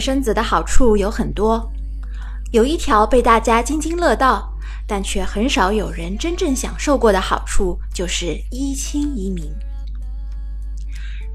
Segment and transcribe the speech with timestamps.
[0.00, 1.70] 生子的好处有很多，
[2.50, 4.50] 有一条被大家津津乐道，
[4.86, 9.44] 但却很少有人真正享受过的好处，就是依亲移民。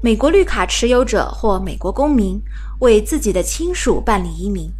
[0.02, 2.40] 美国绿卡持有者或美国公民
[2.80, 4.70] 为自己的亲属办理移民，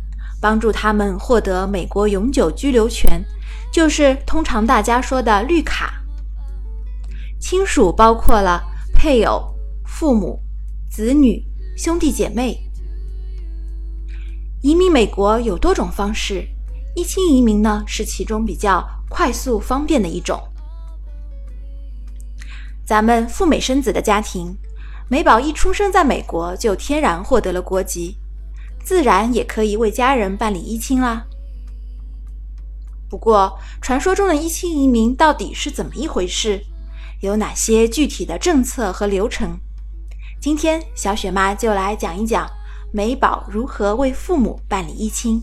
[0.40, 3.24] 帮助他们获得美国永久居留权，
[3.72, 5.94] 就是通常大家说的绿卡。
[7.40, 9.54] 亲属包括了配偶、
[9.86, 10.40] 父母、
[10.90, 11.42] 子女、
[11.76, 12.65] 兄弟姐妹。
[14.66, 16.44] 移民美国有多种方式，
[16.96, 20.42] 一亲移民呢是其中比较快速方便的一种。
[22.84, 24.56] 咱们赴美生子的家庭，
[25.08, 28.16] 美宝一出生在美国就天然获得了国籍，
[28.82, 31.24] 自然也可以为家人办理一亲啦。
[33.08, 36.60] 不过，传说中的一亲移民到底是怎么一回事？
[37.20, 39.60] 有哪些具体的政策和流程？
[40.40, 42.50] 今天小雪妈就来讲一讲。
[42.96, 45.42] 美宝如何为父母办理一亲？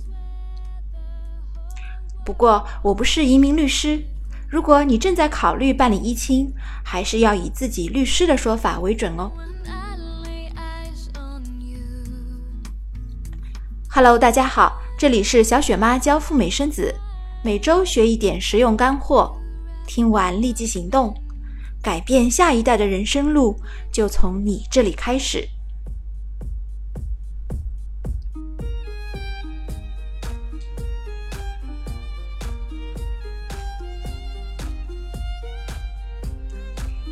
[2.25, 4.03] 不过我不是移民律师，
[4.49, 6.51] 如果你正在考虑办理一亲，
[6.83, 9.31] 还是要以自己律师的说法为准哦。
[13.88, 16.91] Hello，大家好，这里是小雪妈教赴美生子，
[17.43, 19.31] 每周学一点实用干货，
[19.85, 21.15] 听完立即行动，
[21.83, 23.55] 改变下一代的人生路
[23.91, 25.47] 就从你这里开始。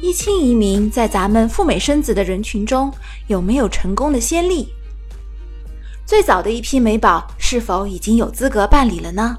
[0.01, 2.91] 一亲移民在咱们赴美生子的人群中
[3.27, 4.67] 有没有成功的先例？
[6.07, 9.37] 最早的一批美宝是否已经有资格办理了呢？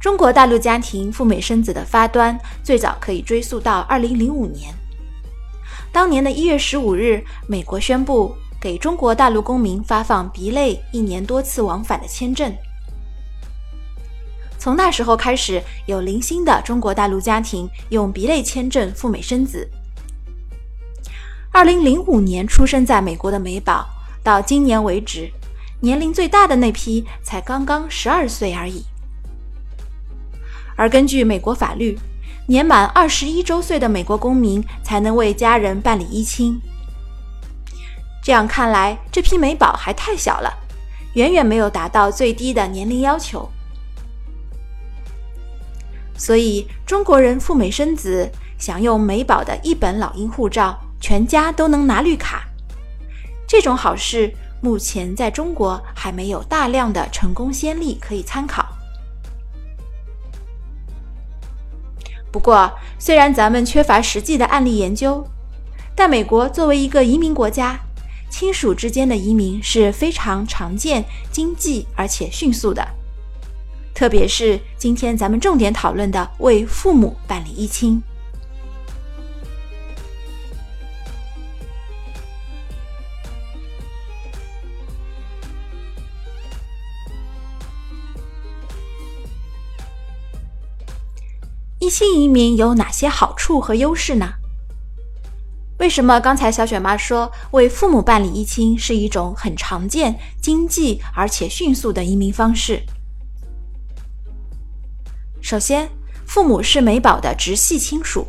[0.00, 4.74] 中国大陆家庭赴美生子的发端最早可以追溯到2005年，
[5.92, 12.50] 当年的一月十五日，美国宣布给中国大陆公民发放 B 类一年多次往返的签证。
[14.60, 19.66] 从那时候开始，有零星的中国大陆家庭用 B 类签证赴美生子。
[21.50, 23.88] 二零零五年出生在美国的美宝，
[24.22, 25.30] 到今年为止，
[25.80, 28.84] 年龄最大的那批才刚刚十二岁而已。
[30.76, 31.98] 而根据美国法律，
[32.46, 36.60] 年满二十一周岁的美国公民才能为家人办理一亲。
[38.22, 40.52] 这样看来，这批美宝还太小了，
[41.14, 43.50] 远远没有达到最低的年龄要求。
[46.20, 52.44] 所以，中国人赴美生子，享用美宝的一本老鹰护照，全家都能拿绿卡。
[53.48, 58.66] 这种好事，目前在中国还没有大量的成功先例可以参考。
[62.30, 65.26] 不过，虽然咱们缺乏实际的案例研究，
[65.94, 67.80] 但美国作为一个移民国家，
[68.28, 71.02] 亲属之间的移民是非常常见、
[71.32, 72.86] 经济而且迅速的。
[73.94, 78.02] 特别是今天咱们重点讨论的为父母办理一亲，
[91.78, 94.32] 一亲移民有哪些好处和优势呢？
[95.78, 102.82] 为什么刚才小雪妈说为父母办理一亲是一种很常见、经济而且迅速的移民方式？
[105.40, 105.88] 首先，
[106.26, 108.26] 父母是美宝的直系亲属，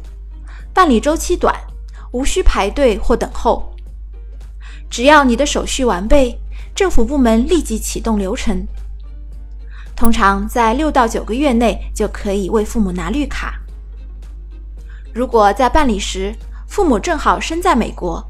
[0.73, 1.55] 办理周期短，
[2.11, 3.73] 无需排队或等候。
[4.89, 6.37] 只要你的手续完备，
[6.73, 8.65] 政府部门立即启动流程，
[9.95, 13.59] 通常在六到九个月内就可以为父母拿绿卡。
[15.13, 16.33] 如果在办理时
[16.67, 18.25] 父母正好身在美国，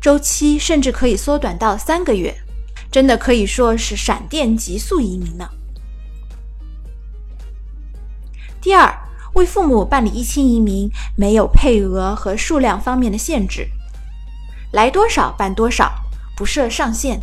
[0.00, 2.34] 周期甚至可以缩短到三个月，
[2.92, 5.48] 真的可以说是闪电急速移民呢。
[8.60, 8.92] 第二，
[9.34, 13.68] 为父母办理一亲移民没有配额和数量方面的限制，
[14.72, 15.92] 来多少办多少，
[16.36, 17.20] 不设上限。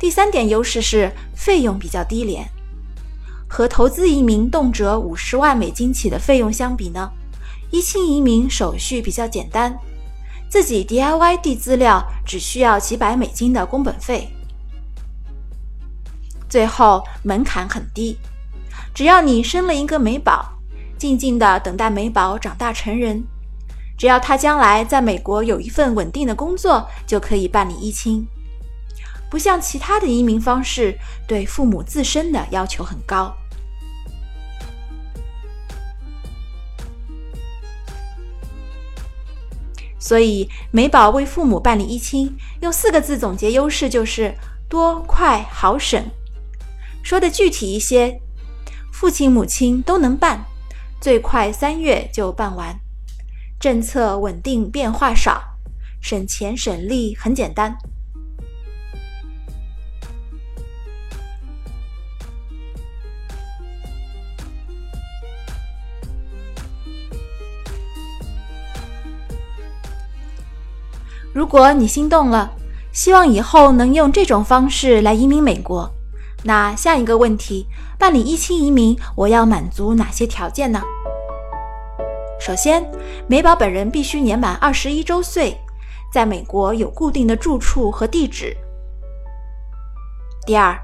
[0.00, 2.48] 第三点优势是费用比较低廉，
[3.48, 7.10] 和投资移民动辄五十万美金起的费用相比呢，
[7.70, 9.76] 一亲移民手续比较简单，
[10.48, 14.32] 自己 DIY 递资料只需要几百美金的工本费，
[16.48, 18.16] 最后门槛很低。
[18.98, 20.58] 只要你生了一个美宝，
[20.98, 23.22] 静静的等待美宝长大成人，
[23.96, 28.26] 只要他将来在美国有一份稳定的工作，就可以办理一亲。
[29.30, 30.98] 不像其他的移民方式，
[31.28, 33.32] 对父母自身的要求很高。
[40.00, 44.34] 所以美宝为父母办理一亲，用四个字总结优势就是
[44.68, 46.04] 多、快、好、省。
[47.04, 48.20] 说的具体一些，
[48.92, 50.44] 父亲母亲都能办，
[51.00, 52.78] 最快三月就办完，
[53.60, 55.40] 政策稳定，变化少，
[56.00, 57.76] 省钱省力，很简单。
[71.32, 72.50] 如果你心动了，
[72.90, 75.88] 希望以后能用这种方式来移民美国，
[76.42, 77.64] 那下一个问题，
[77.98, 80.80] 办理一亲移民，我要满足哪些条件呢？
[82.40, 82.88] 首先，
[83.26, 85.58] 美宝本人必须年满二十一周岁，
[86.12, 88.56] 在美国有固定的住处和地址。
[90.46, 90.78] 第二，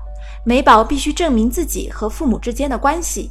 [0.45, 3.31] 美宝必须证明自己和父母之间的关系，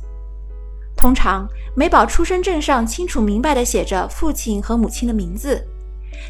[0.95, 1.45] 通常
[1.75, 5.61] 美宝出生证上清楚明白的写着父亲和母亲的名字。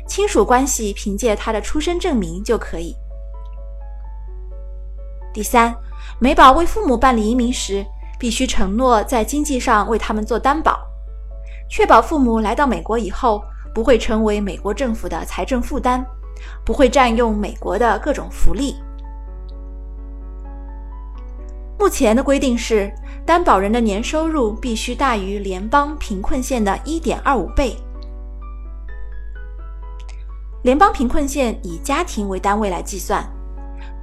[0.08, 2.96] 亲属关系凭借他的出生证明就可以。
[5.32, 5.76] 第三，
[6.24, 7.86] 美宝为父母办理移民时，
[8.18, 10.80] 必须承诺在经济上为他们做担保，
[11.70, 13.44] 确保父母来到美国以后
[13.76, 16.02] 不会成为美国政府的财政负担，
[16.64, 18.78] 不会占用美国的各种福利。
[21.78, 22.90] 目前的规定是，
[23.26, 27.76] 担保人的年收入必须大于联邦贫困线的一点二五倍。
[30.62, 33.30] 联邦贫困线以家庭为单位来计算，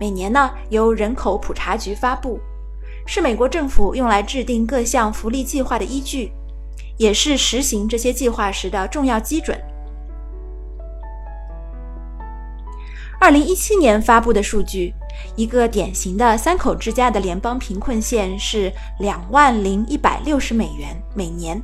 [0.00, 2.40] 每年呢由人口普查局发布，
[3.06, 6.32] 是美国政府用来制定各项福利计划的依据，
[6.96, 9.60] 也是实行这些计划时的重要基准。
[13.20, 14.94] 二零一七年发布的数据，
[15.36, 21.62] 一个典型的三口之家的联邦贫困线是两万零一百六十美元每年。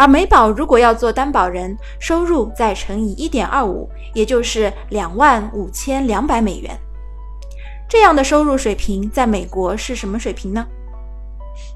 [0.00, 6.74] 而美宝如果要做担保人，收入再乘以一点二五，也就是两万五千两百美元。
[7.86, 10.66] 这样的收入水平在美国是什么水平呢？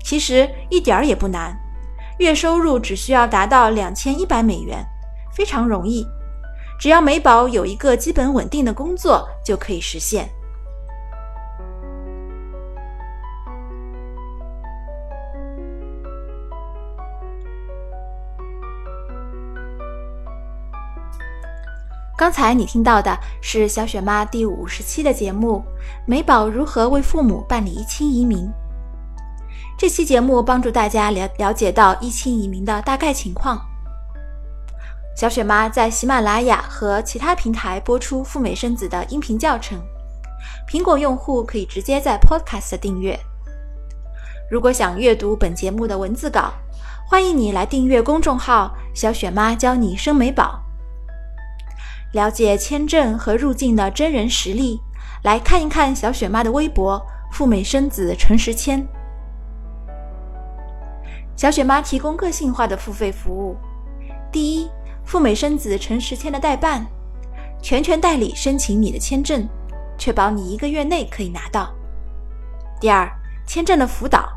[0.02, 1.54] 其实一点儿也不难，
[2.16, 4.82] 月收入只需要达到两千一百美元，
[5.36, 6.06] 非常容易。
[6.80, 10.26] 只要美宝有一个基本稳定的工作，就可以实现。
[22.24, 25.62] 刚才你听到的是小雪妈第五十期的节目
[26.06, 28.38] 《美宝如何为父母办理一亲移民》。
[29.76, 33.60] 这期节目帮助大家了了解到一亲移民的大概情况。
[35.14, 39.78] 小雪妈在喜马拉雅和其他平台播出赴美生子的音频教程，
[40.66, 43.20] 苹果用户可以直接在 Podcast 订阅。
[44.50, 46.54] 如果想阅读本节目的文字稿，
[47.06, 50.58] 欢迎你来订阅公众号“小雪妈教你生美宝”。
[52.14, 54.80] 了解签证和入境的真人实例，
[55.24, 58.86] 来看一看小雪妈的微博“赴美生子陈时谦”。
[61.34, 63.56] 小雪妈提供个性化的付费服务：
[64.30, 64.70] 第一，
[65.04, 66.86] 赴美生子陈时谦的代办，
[67.60, 69.44] 全权代理申请你的签证，
[69.98, 71.74] 确保你一个月内可以拿到；
[72.80, 73.10] 第二，
[73.44, 74.28] 签证的辅导，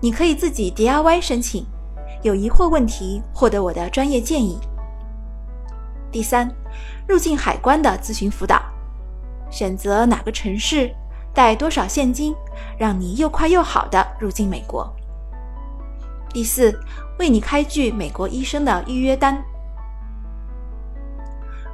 [0.00, 1.66] 你可以自己 DIY 申请，
[2.22, 4.58] 有疑惑问题获得我的专业建议；
[6.12, 6.48] 第三。
[7.08, 8.62] 入境海关的咨询辅导，
[9.50, 10.90] 选择哪个城市，
[11.34, 12.34] 带多少现金，
[12.78, 14.94] 让你又快又好的入境美国。
[16.30, 16.78] 第四，
[17.18, 19.42] 为你开具美国医生的预约单。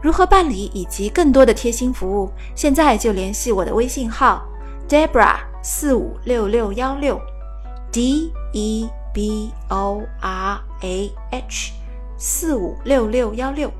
[0.02, 4.42] 如何办理以及更多的贴心服务，现在就联系我的微信号
[4.88, 7.20] Debra 四五六六幺六
[7.92, 11.72] ，D E B O R A H
[12.16, 13.70] 四五六六幺六。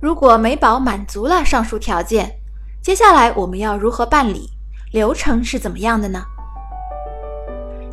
[0.00, 2.32] 如果美宝满足了上述条件，
[2.80, 4.48] 接下来我们要如何办理？
[4.92, 6.22] 流程是怎么样的呢？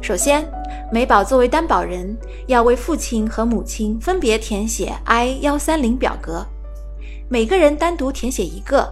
[0.03, 0.47] 首先，
[0.91, 6.45] 美宝作为担保人，要为父亲和母亲分别填写 I 幺三零表格，
[7.27, 8.87] 每个人单独填写一个。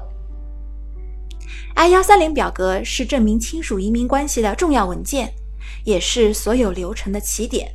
[1.75, 5.31] I 幺三零表格是证明亲属移民关系的重要文件，
[5.83, 7.71] 也是所有流程的起点。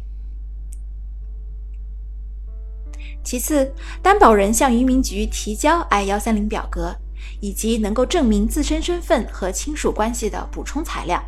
[3.29, 3.71] 其次，
[4.03, 6.97] 担保人向移民局提交 I 幺三零表格
[7.41, 11.23] 以及能够证明自身身份和亲属关系的补充材料。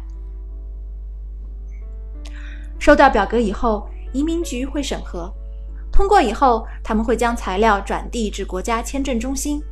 [2.78, 5.30] 收到表格以后，移民局会审核，
[5.92, 9.62] 通过以后，他们会将材料转递至国家签证中心，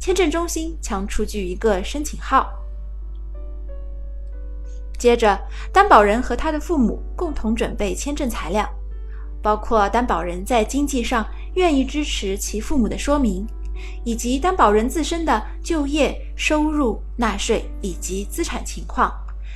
[0.00, 2.50] 签证中心将出具一个申请号，
[4.98, 5.38] 接着，
[5.72, 8.68] 担保人和他的父母共同准备签证材料，
[9.40, 13.46] 包括担保人在经济上愿意支持其父母的说明，
[14.04, 19.12] 以及担保人自身的就业、收入、纳税以及资产情况，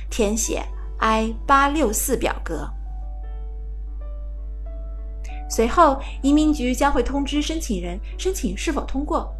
[0.09, 0.63] 填写
[0.97, 2.69] I 八六四表格。
[5.49, 9.31] 随后，移民局将会通知申请人申请是否通过。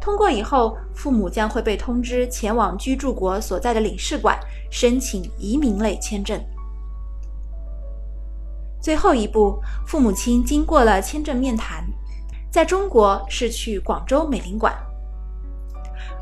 [0.00, 4.38] 通过以后，父母将会被通知前往居住国所在的领事馆
[4.70, 6.40] 申请移民类签证。
[8.80, 11.84] 最后一步，父母亲经过了签证面谈，
[12.50, 14.74] 在中国是去广州美领馆，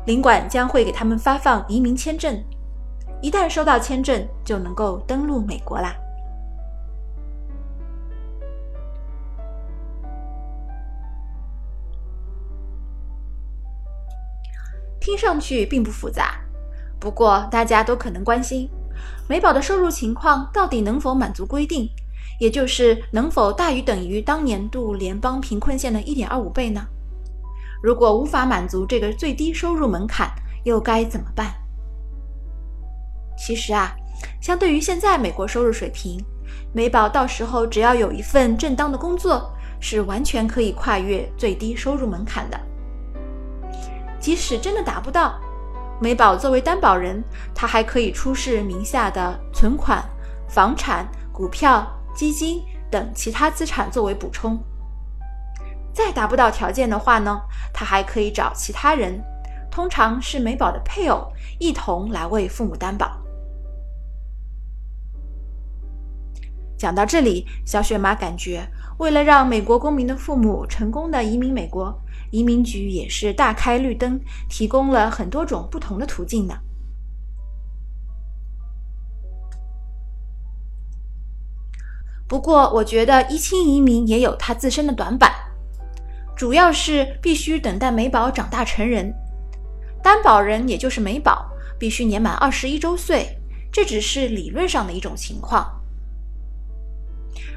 [0.05, 2.43] 领馆将会给他们发放移民签证。
[3.21, 5.95] 一旦收到签证，就能够登陆美国啦。
[14.99, 16.39] 听上去并不复杂，
[16.99, 18.69] 不过大家都可能关心，
[19.27, 21.89] 美宝的收入情况到底能否满足规定，
[22.39, 26.87] 也就是能否大于等于当年度联邦贫困线的一点二五倍呢？
[27.83, 30.29] 如果无法满足这个最低收入门槛，
[30.63, 31.53] 又该怎么办？
[33.37, 33.95] 其实啊，
[34.41, 36.21] 相对于现在美国收入水平，
[36.73, 42.59] 美宝到时候只要有一份正当的工作，是完全可以跨越最低收入门槛的。
[44.19, 45.39] 即使真的达不到，
[46.01, 47.23] 美宝作为担保人，
[47.55, 50.03] 他还可以出示名下的存款、
[50.49, 52.61] 房产、股票、基金
[52.91, 54.57] 等其他资产作为补充。
[55.93, 57.41] 再达不到条件的话呢，
[57.73, 59.21] 他还可以找其他人，
[59.69, 63.17] 通常是美宝的配偶，一同来为父母担保。
[66.77, 68.65] 讲到这里，小雪妈感觉，
[68.99, 71.93] 为了让美国公民的父母成功的移民美国。
[72.31, 76.53] 移民局也是大开绿灯，提供了很多种不同的途径呢。
[82.29, 85.33] 不过，我觉得一亲移民也有它自身的短板，
[86.37, 89.11] 主要是必须等待美宝长大成人，
[90.03, 93.35] 担保人也就是美宝必须年满二十一周岁，
[93.71, 95.67] 这只是理论上的一种情况。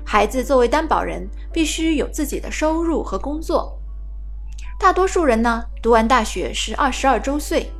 [0.06, 3.78] 孩子作为担保人，必须有自己的收入和工作。
[4.80, 7.70] 大多数人呢，读完大学是二十二周岁，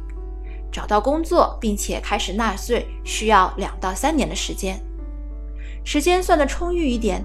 [0.71, 4.79] 找到工作并且开始纳税需要两到三年的时间。
[5.85, 7.25] 时间算得充裕一点，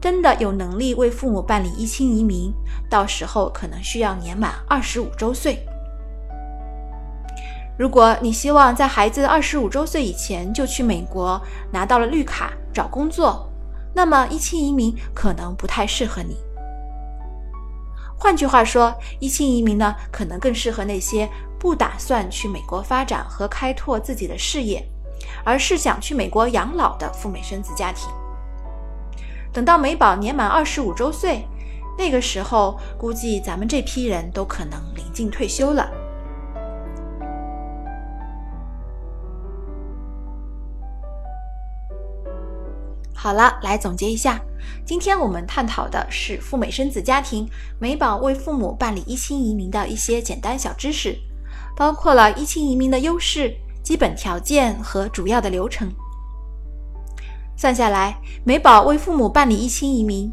[0.00, 2.52] 真的有能力为父母办理一亲移民，
[2.88, 5.58] 到时候可能需要年满二十五周岁。
[7.78, 11.40] 如果你希望在孩子二十五周岁以前就去美国
[11.72, 13.48] 拿到了绿卡找工作，
[13.94, 16.36] 那么一亲移民可能不太适合你。
[18.16, 24.84] 换句话说，一亲移民呢，可能更适合那些不打算去美国发展和开拓自己的事业，
[25.44, 28.08] 而是想去美国养老的赴美生子家庭。
[29.52, 31.46] 等到美宝年满二十五周岁，
[31.96, 35.90] 那个时候估计咱们这批人都可能临近退休了。
[43.14, 44.40] 好了，来总结一下。
[44.84, 51.18] 今天我们探讨的是赴美生子家庭美宝为父母办理一亲移民的一些简单小知识，
[51.76, 53.54] 包括了一亲移民的优势、
[53.88, 55.90] 基本条件和主要的流程。
[57.56, 60.30] 算下来，美宝为父母办理一亲移民，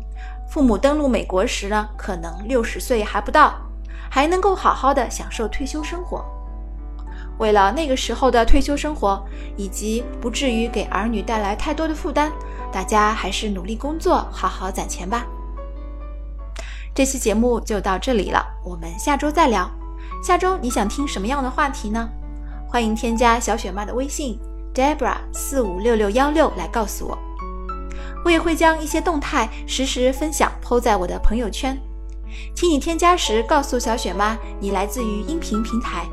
[0.50, 3.56] 父母登陆美国时呢，可能六十岁还不到，
[4.12, 6.22] 还能够好好的享受退休生活。
[7.38, 12.30] 为了那个时候的退休生活，以及不至于给儿女带来太多的负担。
[12.74, 15.26] 大家还是努力工作，好好攒钱吧。
[16.94, 19.72] 这期节目就到这里了，我们下周再聊。
[20.22, 22.10] 下周你想听什么样的话题呢？
[22.68, 24.40] 欢迎添加小雪妈的微信
[24.74, 27.18] Debra 四五六六幺六来告诉我。
[28.24, 31.80] 我也会将一些动态实时分享抛在我的朋友圈，
[32.56, 36.06] 请你添加时告诉小雪妈你来自于音频平台，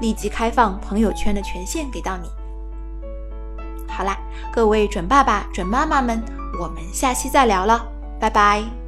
[0.00, 2.28] 立即开放朋友圈的权限给到你。
[3.88, 4.16] 好啦，
[4.52, 6.22] 各位准爸爸、准妈妈们，
[6.60, 7.84] 我们下期再聊了，
[8.20, 8.85] 拜拜。